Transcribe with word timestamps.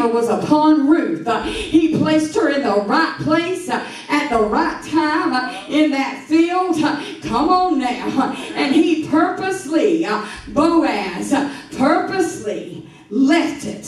favor 0.00 0.12
was 0.12 0.28
upon 0.28 0.88
Ruth. 0.88 1.26
Uh, 1.26 1.42
he 1.42 1.96
placed 1.98 2.34
her 2.34 2.50
in 2.50 2.62
the 2.62 2.82
right 2.82 3.16
place 3.20 3.68
uh, 3.68 3.86
at 4.08 4.30
the 4.30 4.40
right 4.40 4.82
time 4.84 5.32
uh, 5.32 5.64
in 5.68 5.90
that 5.90 6.24
field. 6.26 6.76
Come 7.22 7.48
on 7.48 7.78
now. 7.78 8.32
And 8.54 8.74
he 8.74 9.06
purposely, 9.08 10.06
Boaz, 10.48 11.34
purposely 11.76 12.86
left 13.10 13.64
it 13.64 13.86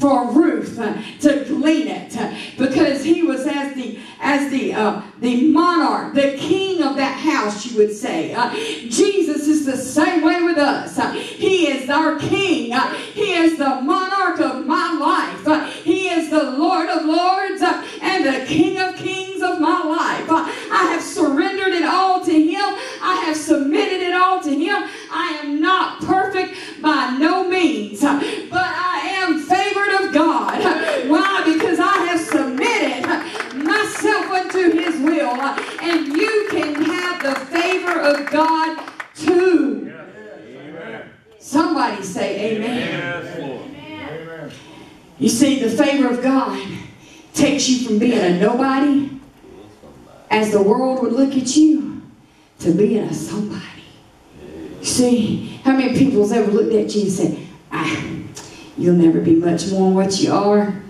for 0.00 0.30
Ruth 0.30 0.76
to 1.20 1.44
glean 1.46 1.88
it 1.88 2.56
because 2.56 3.04
he 3.04 3.22
was 3.22 3.46
as 3.46 3.74
the 3.74 3.98
as 4.20 4.50
the 4.52 4.72
uh, 4.72 5.02
the 5.20 5.48
monarch, 5.48 6.14
the 6.14 6.36
king 6.38 6.80
of 6.82 6.96
that 6.96 7.18
house, 7.18 7.66
you 7.66 7.78
would 7.78 7.92
say. 7.92 8.32
Uh, 8.32 8.52
Jesus 8.52 9.31
the 9.64 9.76
same 9.76 10.22
way 10.22 10.42
with 10.42 10.58
us. 10.58 10.96
He 11.14 11.68
is 11.68 11.88
our 11.88 12.18
king. 12.18 12.72
He 13.12 13.32
is 13.32 13.58
the 13.58 13.80
monarch 13.80 14.40
of 14.40 14.66
my 14.66 14.96
life. 14.98 15.82
He 15.82 16.08
is 16.08 16.30
the 16.30 16.42
Lord 16.52 16.88
of 16.88 17.04
lords 17.04 17.62
and 18.00 18.24
the 18.24 18.44
King 18.46 18.78
of 18.78 18.96
kings 18.96 19.42
of 19.42 19.60
my 19.60 19.82
life. 19.82 20.26
I 20.30 20.88
have 20.92 21.02
surrendered 21.02 21.72
it 21.72 21.84
all 21.84 22.24
to 22.24 22.32
him. 22.32 22.76
I 23.02 23.22
have 23.26 23.36
submitted 23.36 24.00
it 24.00 24.14
all 24.14 24.40
to 24.42 24.50
him. 24.50 24.84
I 25.10 25.40
am 25.42 25.60
not 25.60 26.02
perfect 26.02 26.54
by 26.80 27.16
no 27.18 27.48
means, 27.48 28.00
but 28.00 28.20
I 28.54 29.00
am 29.18 29.40
favored 29.40 30.06
of 30.06 30.14
God. 30.14 30.62
Why? 31.08 31.42
Because 31.44 31.78
I 31.78 31.96
have 32.06 32.20
submitted 32.20 33.06
myself 33.64 34.26
unto 34.30 34.70
his 34.70 35.00
will. 35.00 35.40
And 35.80 36.08
you 36.08 36.48
can 36.50 36.74
have 36.82 37.22
the 37.22 37.34
favor 37.46 38.00
of 38.00 38.30
God 38.30 38.88
too. 39.14 39.92
Somebody 41.82 42.04
say 42.04 42.56
amen. 42.56 44.50
You 45.18 45.28
see, 45.28 45.58
the 45.58 45.68
favor 45.68 46.10
of 46.10 46.22
God 46.22 46.64
takes 47.34 47.68
you 47.68 47.84
from 47.84 47.98
being 47.98 48.18
a 48.20 48.38
nobody, 48.38 49.10
as 50.30 50.52
the 50.52 50.62
world 50.62 51.02
would 51.02 51.12
look 51.12 51.36
at 51.36 51.56
you, 51.56 52.02
to 52.60 52.70
being 52.70 53.02
a 53.02 53.12
somebody. 53.12 53.82
See, 54.82 55.60
how 55.64 55.76
many 55.76 55.98
people's 55.98 56.30
ever 56.30 56.52
looked 56.52 56.72
at 56.72 56.94
you 56.94 57.02
and 57.02 57.10
said, 57.10 57.38
ah, 57.72 58.06
you'll 58.78 58.94
never 58.94 59.20
be 59.20 59.34
much 59.34 59.68
more 59.72 59.88
than 59.88 59.94
what 59.94 60.20
you 60.20 60.32
are. 60.32 60.80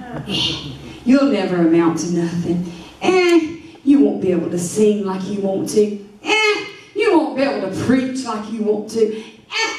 You'll 1.06 1.33
never 1.33 1.56
amount 1.56 2.00
to 2.00 2.12
nothing. 2.12 2.70
Eh, 3.00 3.61
you 3.83 4.00
won't 4.00 4.20
be 4.20 4.30
able 4.30 4.50
to 4.50 4.58
sing 4.58 5.06
like 5.06 5.27
you 5.27 5.41
want 5.41 5.70
to. 5.70 6.06
Eh, 6.22 6.67
you 6.95 7.17
won't 7.17 7.34
be 7.34 7.42
able 7.45 7.70
to 7.70 7.84
preach 7.86 8.27
like 8.27 8.52
you 8.52 8.62
want 8.62 8.91
to. 8.91 9.17
Eh, 9.19 9.78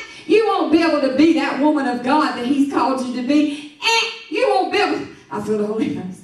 won't 0.74 0.92
be 0.92 0.98
able 0.98 1.08
to 1.08 1.16
be 1.16 1.34
that 1.34 1.60
woman 1.60 1.88
of 1.88 2.04
God 2.04 2.36
that 2.38 2.46
He's 2.46 2.72
called 2.72 3.06
you 3.06 3.22
to 3.22 3.28
be. 3.28 3.78
Eh, 3.82 4.10
you 4.30 4.48
won't 4.50 4.72
be 4.72 4.80
able. 4.80 5.08
I 5.30 5.42
feel 5.42 5.58
the 5.60 5.68
Holy 5.68 5.96
Ghost. 5.96 6.22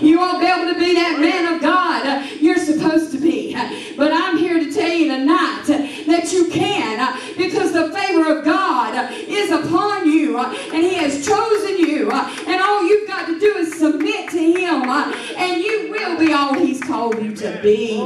You 0.00 0.18
won't 0.18 0.40
be 0.40 0.46
able 0.46 0.72
to 0.72 0.78
be 0.78 0.94
that 0.94 1.20
man 1.20 1.54
of 1.54 1.62
God 1.62 2.28
you're 2.40 2.58
supposed 2.58 3.12
to 3.12 3.20
be. 3.20 3.54
But 3.96 4.12
I'm 4.12 4.36
here 4.36 4.58
to 4.58 4.72
tell 4.72 4.88
you 4.88 5.16
tonight 5.16 5.62
that 5.66 6.32
you 6.32 6.48
can 6.50 7.16
because 7.36 7.72
the 7.72 7.92
favor 7.92 8.36
of 8.36 8.44
God 8.44 9.12
is 9.12 9.52
upon 9.52 10.10
you 10.10 10.38
and 10.38 10.82
He 10.82 10.94
has 10.94 11.24
chosen 11.24 11.78
you. 11.78 12.10
And 12.10 12.60
all 12.60 12.84
you've 12.84 13.06
got 13.06 13.26
to 13.26 13.38
do 13.38 13.56
is 13.58 13.78
submit 13.78 14.30
to 14.30 14.38
Him 14.38 14.82
and 14.88 15.62
you 15.62 15.92
will 15.92 16.18
be 16.18 16.32
all 16.32 16.54
He's 16.54 16.80
called 16.82 17.22
you 17.22 17.36
to 17.36 17.60
be. 17.62 18.00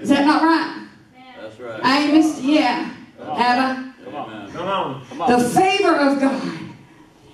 Is 0.00 0.08
that 0.08 0.26
not 0.26 0.42
right? 0.42 0.88
That's 1.40 1.60
right. 1.60 1.80
I 1.84 2.02
ain't 2.02 2.14
missed 2.14 2.42
Yeah. 2.42 2.94
Have 3.18 3.58
I? 3.58 3.72
Amen. 3.72 3.88
Come 4.08 4.14
on. 4.14 4.50
Come 4.52 4.68
on. 4.68 5.06
The 5.28 5.38
favor 5.50 5.94
of 5.94 6.20
God. 6.20 6.58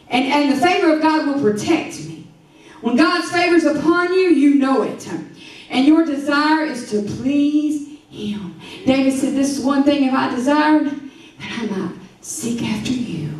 And, 0.09 0.25
and 0.25 0.53
the 0.53 0.61
favor 0.61 0.95
of 0.95 1.03
God 1.03 1.27
will 1.27 1.41
protect 1.41 2.05
me. 2.06 2.27
When 2.81 2.97
God's 2.97 3.31
favor 3.31 3.55
is 3.55 3.64
upon 3.64 4.12
you, 4.12 4.31
you 4.31 4.56
know 4.56 4.83
it. 4.83 5.09
And 5.70 5.86
your 5.86 6.05
desire 6.05 6.64
is 6.64 6.91
to 6.91 7.03
please 7.03 7.98
Him. 8.11 8.61
David 8.84 9.12
said, 9.12 9.35
This 9.35 9.58
is 9.58 9.64
one 9.64 9.85
thing 9.85 10.05
if 10.05 10.13
I 10.13 10.35
desired, 10.35 10.86
that 10.86 11.58
I 11.61 11.67
might 11.67 11.95
seek 12.20 12.63
after 12.63 12.92
you. 12.92 13.33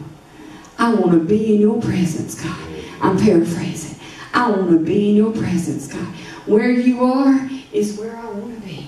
I 0.79 0.95
want 0.95 1.13
to 1.13 1.21
be 1.21 1.55
in 1.55 1.61
your 1.61 1.81
presence, 1.83 2.41
God. 2.41 2.59
I'm 3.01 3.19
paraphrasing. 3.19 3.99
I 4.33 4.51
want 4.51 4.71
to 4.71 4.79
be 4.79 5.11
in 5.11 5.17
your 5.17 5.33
presence, 5.33 5.93
God. 5.93 6.07
Where 6.47 6.71
you 6.71 7.05
are 7.05 7.49
is 7.73 7.99
where 7.99 8.17
I 8.17 8.31
want 8.31 8.61
to 8.61 8.67
be. 8.67 8.87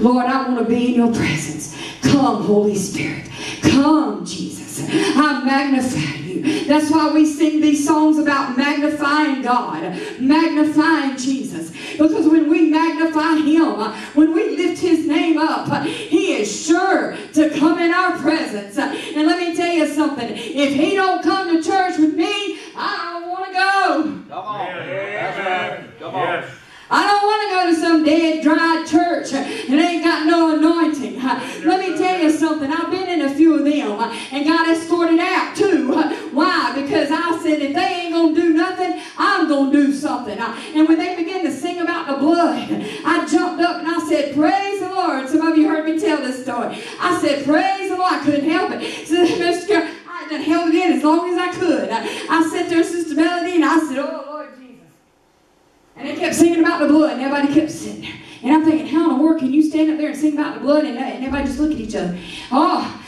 Lord, 0.00 0.26
I 0.26 0.48
want 0.48 0.58
to 0.58 0.64
be 0.64 0.88
in 0.88 0.94
your 0.94 1.12
presence. 1.12 1.76
Come, 2.02 2.44
Holy 2.44 2.76
Spirit. 2.76 3.28
Come, 3.62 4.24
Jesus. 4.26 4.51
I 4.80 5.42
magnify 5.44 6.18
you. 6.18 6.64
That's 6.66 6.90
why 6.90 7.12
we 7.12 7.26
sing 7.26 7.60
these 7.60 7.86
songs 7.86 8.18
about 8.18 8.56
magnifying 8.56 9.42
God, 9.42 9.82
magnifying 10.20 11.16
Jesus. 11.16 11.70
Because 11.92 12.26
when 12.26 12.48
we 12.48 12.70
magnify 12.70 13.36
Him, 13.36 13.80
when 14.14 14.32
we 14.32 14.56
lift 14.56 14.80
His 14.80 15.06
name 15.06 15.38
up, 15.38 15.84
He 15.86 16.34
is 16.34 16.64
sure 16.64 17.16
to 17.34 17.50
come 17.50 17.78
in 17.78 17.92
our 17.92 18.16
presence. 18.18 18.78
And 18.78 19.26
let 19.26 19.38
me 19.38 19.54
tell 19.54 19.72
you 19.72 19.86
something. 19.86 20.28
If 20.30 20.74
He 20.74 20.94
don't 20.94 21.22
come 21.22 21.54
to 21.54 21.62
church 21.62 21.98
with 21.98 22.14
me, 22.14 22.58
I 22.74 23.20
don't 23.20 23.28
want 23.30 23.46
to 23.46 23.52
go. 23.52 24.02
Come 24.34 24.44
on. 24.44 24.66
Yes. 24.66 25.36
That's 25.36 25.80
right. 25.80 25.98
Come 25.98 26.14
on. 26.14 26.20
Yes. 26.22 26.58
I 26.94 27.06
don't 27.06 27.22
want 27.22 27.42
to 27.42 27.54
go 27.54 27.70
to 27.70 27.74
some 27.80 28.04
dead, 28.04 28.42
dry 28.42 28.84
church 28.86 29.32
and 29.32 29.80
ain't 29.80 30.04
got 30.04 30.26
no 30.26 30.54
anointing. 30.54 31.22
Let 31.64 31.80
me 31.80 31.96
tell 31.96 32.20
you 32.20 32.30
something. 32.30 32.70
I've 32.70 32.90
been 32.90 33.08
in 33.08 33.22
a 33.22 33.34
few 33.34 33.54
of 33.54 33.64
them, 33.64 33.91
and 34.10 34.46
God 34.46 34.66
has 34.66 34.86
sorted 34.88 35.20
out 35.20 35.54
too. 35.56 35.92
Why? 36.32 36.72
Because 36.74 37.10
I 37.10 37.38
said 37.42 37.60
if 37.60 37.74
they 37.74 37.80
ain't 37.80 38.14
gonna 38.14 38.34
do 38.34 38.52
nothing, 38.52 39.00
I'm 39.18 39.48
gonna 39.48 39.72
do 39.72 39.92
something. 39.92 40.38
Uh, 40.38 40.58
and 40.74 40.88
when 40.88 40.98
they 40.98 41.16
began 41.16 41.44
to 41.44 41.52
sing 41.52 41.80
about 41.80 42.06
the 42.06 42.16
blood, 42.16 42.68
I 43.04 43.26
jumped 43.30 43.62
up 43.62 43.78
and 43.78 43.88
I 43.88 43.98
said, 44.08 44.34
"Praise 44.34 44.80
the 44.80 44.88
Lord." 44.88 45.28
Some 45.28 45.42
of 45.42 45.56
you 45.56 45.68
heard 45.68 45.84
me 45.84 45.98
tell 45.98 46.18
this 46.18 46.42
story. 46.42 46.82
I 47.00 47.20
said, 47.20 47.44
"Praise 47.44 47.90
the 47.90 47.96
Lord." 47.96 48.12
I 48.12 48.24
couldn't 48.24 48.48
help 48.48 48.72
it. 48.72 49.06
So 49.06 49.16
Mr. 49.26 49.66
Carroll, 49.66 49.88
I 50.08 50.28
done 50.28 50.42
held 50.42 50.68
it 50.68 50.74
in 50.74 50.92
as 50.92 51.04
long 51.04 51.32
as 51.32 51.38
I 51.38 51.52
could. 51.58 51.90
I, 51.90 52.02
I 52.30 52.48
sat 52.48 52.68
there, 52.68 52.84
Sister 52.84 53.14
Melody, 53.14 53.56
and 53.56 53.64
I 53.64 53.78
said, 53.78 53.98
"Oh 53.98 54.24
Lord 54.28 54.48
Jesus." 54.58 54.86
And 55.96 56.08
they 56.08 56.16
kept 56.16 56.34
singing 56.34 56.60
about 56.60 56.80
the 56.80 56.88
blood, 56.88 57.12
and 57.12 57.22
everybody 57.22 57.52
kept 57.52 57.70
sitting 57.70 58.02
there. 58.02 58.22
And 58.42 58.52
I'm 58.52 58.64
thinking, 58.64 58.88
how 58.88 59.04
in 59.04 59.16
the 59.16 59.22
world 59.22 59.38
can 59.38 59.52
you 59.52 59.62
stand 59.62 59.90
up 59.90 59.98
there 59.98 60.08
and 60.08 60.18
sing 60.18 60.34
about 60.34 60.54
the 60.54 60.60
blood 60.60 60.84
and, 60.84 60.98
uh, 60.98 61.02
and 61.02 61.24
everybody 61.24 61.44
just 61.44 61.60
look 61.60 61.70
at 61.70 61.78
each 61.78 61.94
other? 61.94 62.18
Oh, 62.50 63.01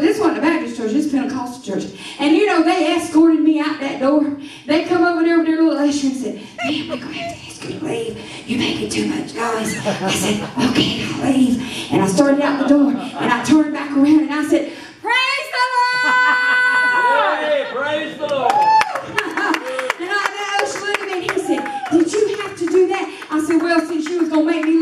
this 0.00 0.18
wasn't 0.18 0.38
a 0.38 0.40
Baptist 0.40 0.76
church, 0.76 0.92
this 0.92 1.10
Pentecostal 1.10 1.62
church. 1.62 1.90
And 2.18 2.36
you 2.36 2.46
know, 2.46 2.62
they 2.62 2.96
escorted 2.96 3.40
me 3.40 3.60
out 3.60 3.80
that 3.80 4.00
door. 4.00 4.36
They 4.66 4.84
come 4.84 5.04
over 5.04 5.22
there 5.22 5.38
with 5.38 5.46
their 5.46 5.62
little 5.62 5.78
usher 5.78 6.06
and 6.08 6.16
said, 6.16 6.34
Man, 6.64 6.88
we're 6.88 6.96
going 6.96 7.12
to 7.12 7.18
have 7.18 7.36
to 7.36 7.46
ask 7.46 7.64
you 7.64 7.78
to 7.78 7.84
leave. 7.84 8.48
You're 8.48 8.58
making 8.58 8.90
too 8.90 9.06
much 9.06 9.34
noise. 9.34 9.76
I 9.86 10.10
said, 10.10 10.50
Okay, 10.70 11.04
I'll 11.04 11.32
leave. 11.32 11.92
And 11.92 12.02
I 12.02 12.06
started 12.06 12.40
out 12.40 12.62
the 12.62 12.68
door 12.68 12.90
and 12.90 13.32
I 13.32 13.44
turned 13.44 13.72
back 13.72 13.90
around 13.96 14.20
and 14.20 14.32
I 14.32 14.44
said, 14.44 14.72
Praise 15.00 15.48
the 15.56 15.64
Lord! 16.04 17.38
Hey, 17.38 17.66
praise 17.72 18.18
the 18.18 18.26
Lord! 18.26 18.52
and 18.52 20.10
I, 20.10 20.22
the 20.34 20.64
usher 20.64 20.80
looked 20.86 21.02
at 21.02 21.06
me 21.06 21.12
and 21.14 21.30
he 21.30 21.38
said, 21.38 21.60
Did 21.90 22.12
you 22.12 22.36
have 22.38 22.56
to 22.58 22.66
do 22.66 22.88
that? 22.88 23.26
I 23.30 23.40
said, 23.40 23.62
Well, 23.62 23.80
since 23.80 24.08
you 24.08 24.20
was 24.20 24.28
going 24.28 24.46
to 24.46 24.52
make 24.52 24.64
me 24.64 24.77